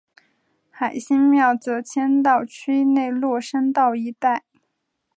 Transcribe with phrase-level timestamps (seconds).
[0.71, 4.45] 海心庙则迁到区内落山道一带。